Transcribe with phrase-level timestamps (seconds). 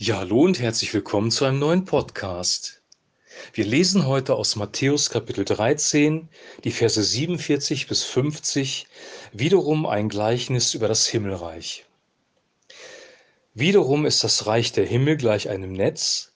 [0.00, 2.82] Ja, hallo und herzlich willkommen zu einem neuen Podcast.
[3.52, 6.28] Wir lesen heute aus Matthäus Kapitel 13,
[6.62, 8.86] die Verse 47 bis 50,
[9.32, 11.84] wiederum ein Gleichnis über das Himmelreich.
[13.54, 16.32] Wiederum ist das Reich der Himmel gleich einem Netz,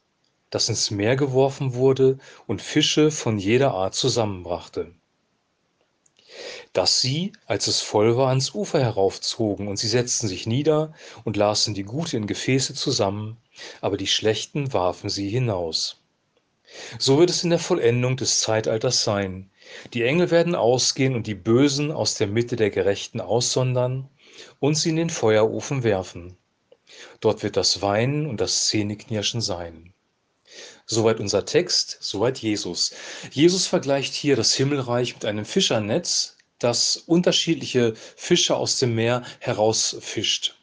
[0.51, 2.19] das ins Meer geworfen wurde
[2.49, 4.93] und Fische von jeder Art zusammenbrachte.
[6.73, 10.95] Dass sie, als es voll war, ans Ufer heraufzogen, und sie setzten sich nieder
[11.25, 13.37] und lasen die Gute in Gefäße zusammen,
[13.81, 15.99] aber die Schlechten warfen sie hinaus.
[16.99, 19.51] So wird es in der Vollendung des Zeitalters sein.
[19.93, 24.09] Die Engel werden ausgehen und die Bösen aus der Mitte der Gerechten aussondern
[24.59, 26.39] und sie in den Feuerofen werfen.
[27.21, 29.93] Dort wird das Weinen und das Zähneknirschen sein.
[30.87, 32.93] Soweit unser Text, soweit Jesus.
[33.31, 40.55] Jesus vergleicht hier das Himmelreich mit einem Fischernetz, das unterschiedliche Fische aus dem Meer herausfischt.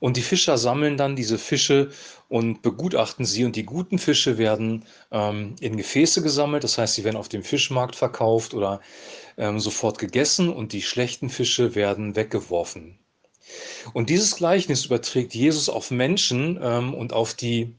[0.00, 1.90] Und die Fischer sammeln dann diese Fische
[2.28, 3.44] und begutachten sie.
[3.44, 6.64] Und die guten Fische werden ähm, in Gefäße gesammelt.
[6.64, 8.80] Das heißt, sie werden auf dem Fischmarkt verkauft oder
[9.36, 10.48] ähm, sofort gegessen.
[10.48, 12.98] Und die schlechten Fische werden weggeworfen.
[13.92, 17.74] Und dieses Gleichnis überträgt Jesus auf Menschen ähm, und auf die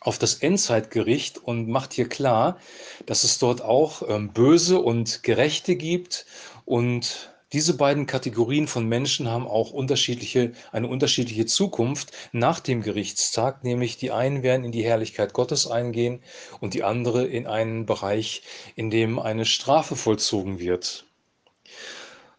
[0.00, 2.58] auf das Endzeitgericht und macht hier klar,
[3.06, 6.26] dass es dort auch ähm, Böse und Gerechte gibt
[6.64, 13.62] und diese beiden Kategorien von Menschen haben auch unterschiedliche, eine unterschiedliche Zukunft nach dem Gerichtstag,
[13.62, 16.20] nämlich die einen werden in die Herrlichkeit Gottes eingehen
[16.60, 18.42] und die andere in einen Bereich,
[18.74, 21.06] in dem eine Strafe vollzogen wird.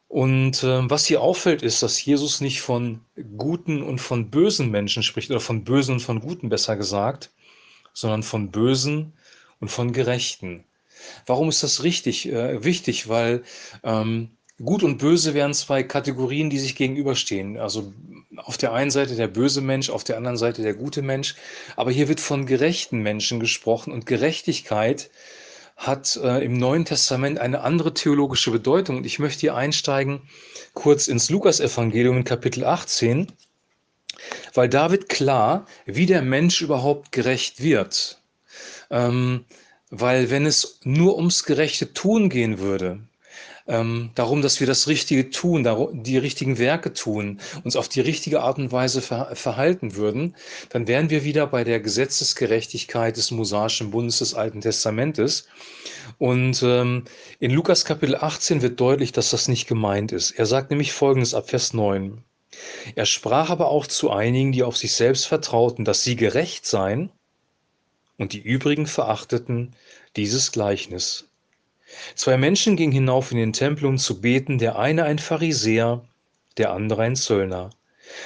[0.09, 2.99] Und äh, was hier auffällt, ist, dass Jesus nicht von
[3.37, 7.31] guten und von bösen Menschen spricht, oder von bösen und von guten besser gesagt,
[7.95, 9.13] sondern von bösen
[9.59, 10.63] und von Gerechten.
[11.25, 13.09] Warum ist das richtig, äh, wichtig?
[13.09, 13.43] Weil
[13.83, 14.29] ähm,
[14.63, 17.57] Gut und Böse wären zwei Kategorien, die sich gegenüberstehen.
[17.57, 17.93] Also
[18.37, 21.35] auf der einen Seite der böse Mensch, auf der anderen Seite der gute Mensch.
[21.75, 25.09] Aber hier wird von gerechten Menschen gesprochen und Gerechtigkeit
[25.75, 28.95] hat äh, im Neuen Testament eine andere theologische Bedeutung.
[28.95, 30.21] Und ich möchte hier einsteigen
[30.73, 33.33] kurz ins Lukasevangelium in Kapitel 18,
[34.55, 38.21] weil da wird klar, wie der Mensch überhaupt gerecht wird.
[38.89, 39.45] Ähm,
[39.89, 42.99] weil wenn es nur ums gerechte Tun gehen würde,
[43.67, 45.67] ähm, darum, dass wir das Richtige tun,
[46.03, 50.35] die richtigen Werke tun, uns auf die richtige Art und Weise ver verhalten würden,
[50.69, 55.47] dann wären wir wieder bei der Gesetzesgerechtigkeit des mosaischen Bundes des Alten Testamentes.
[56.19, 57.05] Und ähm,
[57.39, 60.31] in Lukas Kapitel 18 wird deutlich, dass das nicht gemeint ist.
[60.31, 62.23] Er sagt nämlich Folgendes ab Vers 9.
[62.95, 67.11] Er sprach aber auch zu einigen, die auf sich selbst vertrauten, dass sie gerecht seien,
[68.17, 69.75] und die übrigen verachteten
[70.15, 71.27] dieses Gleichnis.
[72.15, 76.03] Zwei Menschen gingen hinauf in den Tempel, um zu beten, der eine ein Pharisäer,
[76.57, 77.71] der andere ein Zöllner.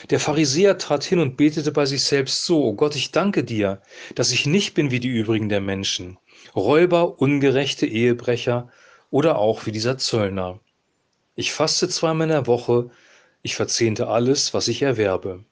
[0.10, 3.82] Der Pharisäer trat hin und betete bei sich selbst so, O Gott, ich danke dir,
[4.16, 6.18] dass ich nicht bin wie die übrigen der Menschen,
[6.56, 8.70] Räuber, ungerechte Ehebrecher
[9.10, 10.60] oder auch wie dieser Zöllner.
[11.36, 12.90] Ich faste zweimal in der Woche,
[13.42, 15.44] ich verzehnte alles, was ich erwerbe.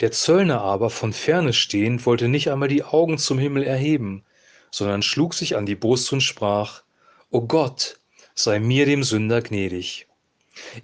[0.00, 4.24] Der Zöllner aber, von ferne stehend, wollte nicht einmal die Augen zum Himmel erheben,
[4.70, 6.82] sondern schlug sich an die Brust und sprach,
[7.30, 7.98] O Gott,
[8.34, 10.06] sei mir dem Sünder gnädig.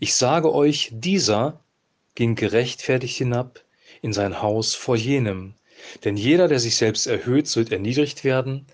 [0.00, 1.60] Ich sage euch, dieser
[2.14, 3.64] ging gerechtfertigt hinab
[4.02, 5.54] in sein Haus vor jenem.
[6.04, 8.66] Denn jeder, der sich selbst erhöht, wird erniedrigt werden,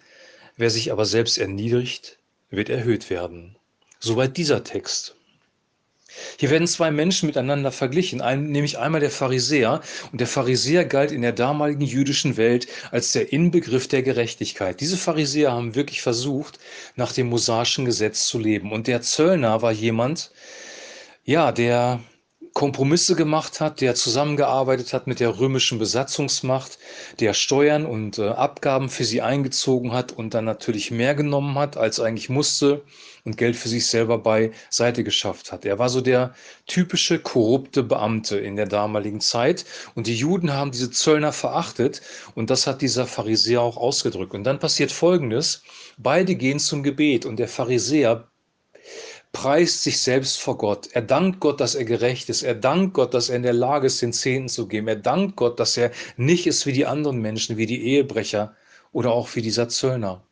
[0.56, 2.18] wer sich aber selbst erniedrigt,
[2.50, 3.56] wird erhöht werden.
[3.98, 5.16] Soweit dieser Text.
[6.38, 9.80] Hier werden zwei Menschen miteinander verglichen, ein, nämlich einmal der Pharisäer.
[10.12, 14.80] Und der Pharisäer galt in der damaligen jüdischen Welt als der Inbegriff der Gerechtigkeit.
[14.80, 16.58] Diese Pharisäer haben wirklich versucht,
[16.96, 18.72] nach dem mosaischen Gesetz zu leben.
[18.72, 20.30] Und der Zöllner war jemand,
[21.24, 22.00] ja, der
[22.52, 26.78] Kompromisse gemacht hat, der zusammengearbeitet hat mit der römischen Besatzungsmacht,
[27.20, 31.76] der Steuern und äh, Abgaben für sie eingezogen hat und dann natürlich mehr genommen hat,
[31.76, 32.82] als eigentlich musste
[33.24, 35.64] und Geld für sich selber beiseite geschafft hat.
[35.64, 36.34] Er war so der
[36.66, 42.02] typische korrupte Beamte in der damaligen Zeit und die Juden haben diese Zöllner verachtet
[42.34, 44.34] und das hat dieser Pharisäer auch ausgedrückt.
[44.34, 45.62] Und dann passiert Folgendes,
[45.98, 48.30] beide gehen zum Gebet und der Pharisäer
[49.32, 50.88] preist sich selbst vor Gott.
[50.92, 52.42] Er dankt Gott, dass er gerecht ist.
[52.42, 54.88] Er dankt Gott, dass er in der Lage ist, den Zehnten zu geben.
[54.88, 58.56] Er dankt Gott, dass er nicht ist wie die anderen Menschen, wie die Ehebrecher
[58.92, 60.22] oder auch wie dieser Zöllner.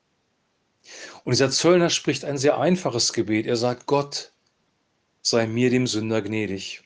[1.24, 3.46] Und dieser Zöllner spricht ein sehr einfaches Gebet.
[3.46, 4.32] Er sagt, Gott,
[5.22, 6.82] sei mir dem Sünder gnädig.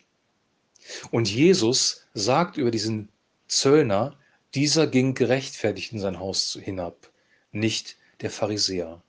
[1.11, 3.09] Und Jesus sagt über diesen
[3.47, 4.19] Zöllner,
[4.55, 7.11] dieser ging gerechtfertigt in sein Haus hinab,
[7.53, 9.03] nicht der Pharisäer.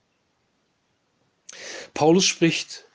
[1.94, 2.85] Paulus spricht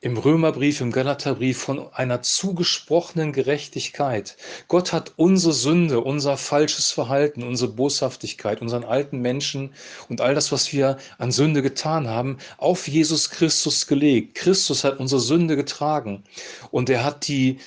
[0.00, 4.36] im Römerbrief, im Galaterbrief von einer zugesprochenen Gerechtigkeit.
[4.68, 9.74] Gott hat unsere Sünde, unser falsches Verhalten, unsere Boshaftigkeit, unseren alten Menschen
[10.08, 14.36] und all das, was wir an Sünde getan haben, auf Jesus Christus gelegt.
[14.36, 16.22] Christus hat unsere Sünde getragen
[16.70, 17.58] und er hat die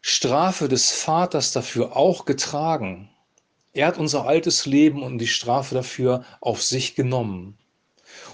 [0.00, 3.08] Strafe des Vaters dafür auch getragen.
[3.72, 7.56] Er hat unser altes Leben und die Strafe dafür auf sich genommen.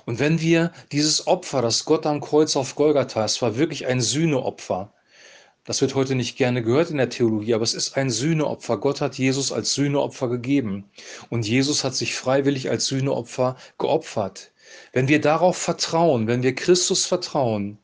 [0.06, 4.00] Und wenn wir dieses Opfer, das Gott am Kreuz auf Golgatha, es war wirklich ein
[4.00, 4.92] Sühneopfer,
[5.69, 8.78] das wird heute nicht gerne gehört in der Theologie, aber es ist ein Sühneopfer.
[8.78, 10.88] Gott hat Jesus als Sühneopfer gegeben.
[11.28, 14.50] Und Jesus hat sich freiwillig als Sühneopfer geopfert.
[14.94, 17.76] Wenn wir darauf vertrauen, wenn wir Christus vertrauen,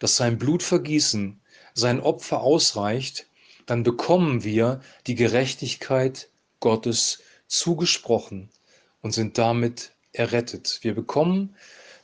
[0.00, 1.40] dass sein Blutvergießen,
[1.72, 3.26] sein Opfer ausreicht,
[3.64, 6.28] dann bekommen wir die Gerechtigkeit
[6.60, 8.50] Gottes zugesprochen
[9.00, 10.78] und sind damit errettet.
[10.82, 11.54] Wir bekommen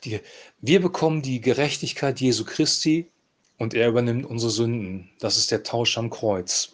[0.03, 0.19] die,
[0.59, 3.09] wir bekommen die Gerechtigkeit Jesu Christi
[3.57, 5.09] und er übernimmt unsere Sünden.
[5.19, 6.73] Das ist der Tausch am Kreuz.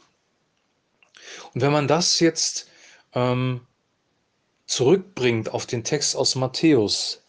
[1.53, 2.69] Und wenn man das jetzt
[3.13, 3.61] ähm,
[4.65, 7.23] zurückbringt auf den Text aus Matthäus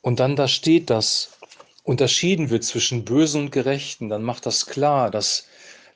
[0.00, 1.38] und dann da steht, dass
[1.84, 5.46] unterschieden wird zwischen Bösen und Gerechten, dann macht das klar, dass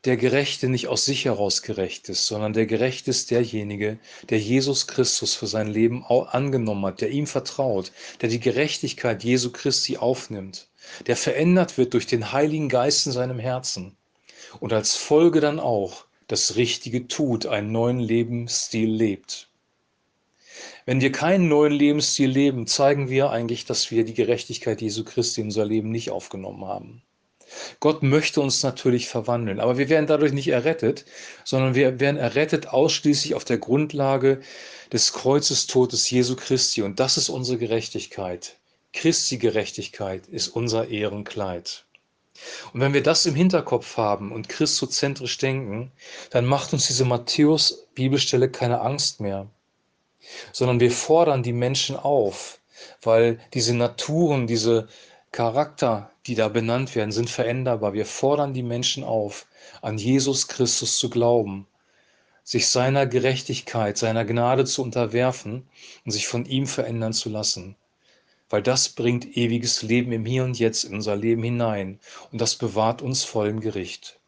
[0.05, 3.99] der Gerechte nicht aus sich heraus gerecht ist, sondern der Gerechte ist derjenige,
[4.29, 9.51] der Jesus Christus für sein Leben angenommen hat, der ihm vertraut, der die Gerechtigkeit Jesu
[9.51, 10.69] Christi aufnimmt,
[11.07, 13.97] der verändert wird durch den Heiligen Geist in seinem Herzen
[14.61, 19.49] und als Folge dann auch das Richtige tut, einen neuen Lebensstil lebt.
[20.85, 25.41] Wenn wir keinen neuen Lebensstil leben, zeigen wir eigentlich, dass wir die Gerechtigkeit Jesu Christi
[25.41, 27.03] in unser Leben nicht aufgenommen haben.
[27.81, 31.05] Gott möchte uns natürlich verwandeln, aber wir werden dadurch nicht errettet,
[31.45, 34.41] sondern wir werden errettet ausschließlich auf der Grundlage
[34.93, 38.57] des Kreuzestodes Jesu Christi und das ist unsere Gerechtigkeit.
[38.93, 41.85] Christi Gerechtigkeit ist unser Ehrenkleid.
[42.73, 45.93] Und wenn wir das im Hinterkopf haben und christozentrisch denken,
[46.31, 49.47] dann macht uns diese Matthäus-Bibelstelle keine Angst mehr,
[50.53, 52.59] sondern wir fordern die Menschen auf,
[53.03, 54.89] weil diese Naturen, diese
[55.33, 57.93] Charakter, die da benannt werden, sind veränderbar.
[57.93, 59.47] Wir fordern die Menschen auf,
[59.83, 61.67] an Jesus Christus zu glauben,
[62.43, 65.69] sich seiner Gerechtigkeit, seiner Gnade zu unterwerfen
[66.05, 67.77] und sich von ihm verändern zu lassen.
[68.49, 71.99] Weil das bringt ewiges Leben im Hier und Jetzt in unser Leben hinein
[72.31, 74.19] und das bewahrt uns vor dem Gericht.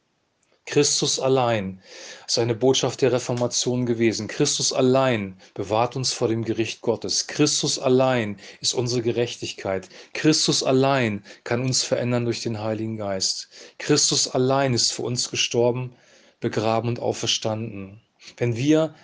[0.69, 1.81] Christus allein
[2.26, 4.29] ist eine Botschaft der Reformation gewesen.
[4.29, 7.26] Christus allein bewahrt uns vor dem Gericht Gottes.
[7.26, 9.88] Christus allein ist unsere Gerechtigkeit.
[10.12, 13.49] Christus allein kann uns verändern durch den Heiligen Geist.
[13.79, 15.97] Christus allein ist für uns gestorben,
[16.38, 18.03] begraben und auferstanden.
[18.37, 18.94] Wenn wir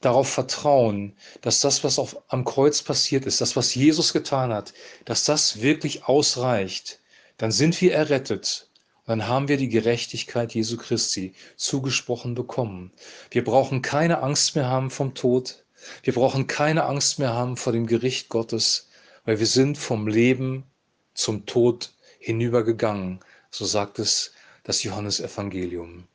[0.00, 4.74] darauf vertrauen, dass das, was auf, am Kreuz passiert ist, das, was Jesus getan hat,
[5.04, 6.98] dass das wirklich ausreicht,
[7.36, 8.68] dann sind wir errettet
[9.06, 12.92] dann haben wir die Gerechtigkeit Jesu Christi zugesprochen bekommen.
[13.30, 15.64] Wir brauchen keine Angst mehr haben vom Tod.
[16.02, 18.88] Wir brauchen keine Angst mehr haben vor dem Gericht Gottes,
[19.24, 20.64] weil wir sind vom Leben
[21.12, 23.20] zum Tod hinübergegangen.
[23.50, 26.08] So sagt es das Johannesevangelium.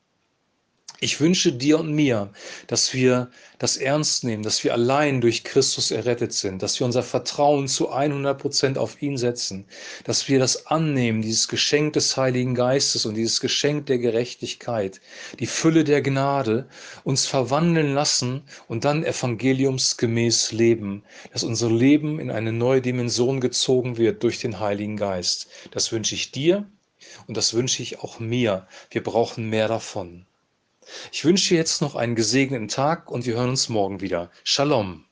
[1.02, 2.30] Ich wünsche dir und mir,
[2.68, 7.04] dass wir das ernst nehmen, dass wir allein durch Christus errettet sind, dass wir unser
[7.04, 9.66] Vertrauen zu 100 Prozent auf ihn setzen,
[10.04, 15.00] dass wir das annehmen, dieses Geschenk des Heiligen Geistes und dieses Geschenk der Gerechtigkeit,
[15.40, 16.68] die Fülle der Gnade,
[17.06, 23.96] uns verwandeln lassen und dann evangeliumsgemäß leben, dass unser Leben in eine neue Dimension gezogen
[23.96, 25.48] wird durch den Heiligen Geist.
[25.72, 26.70] Das wünsche ich dir
[27.28, 28.68] und das wünsche ich auch mir.
[28.92, 30.26] Wir brauchen mehr davon.
[31.12, 34.32] Ich wünsche dir jetzt noch einen gesegneten Tag und wir hören uns morgen wieder.
[34.44, 35.09] Shalom.